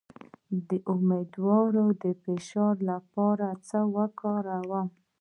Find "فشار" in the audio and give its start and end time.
2.23-2.75